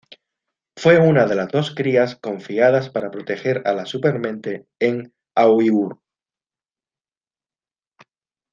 [0.75, 5.99] Fue una de las dos crías confiadas para proteger a la Supermente en Aiur.